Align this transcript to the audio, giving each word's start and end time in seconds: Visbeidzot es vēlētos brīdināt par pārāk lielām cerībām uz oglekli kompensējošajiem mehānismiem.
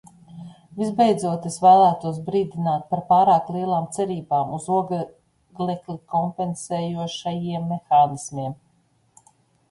Visbeidzot 0.77 1.43
es 1.49 1.55
vēlētos 1.63 2.15
brīdināt 2.29 2.87
par 2.93 3.03
pārāk 3.11 3.51
lielām 3.57 3.85
cerībām 3.97 4.55
uz 4.57 4.65
oglekli 4.77 5.97
kompensējošajiem 6.15 7.69
mehānismiem. 7.73 8.57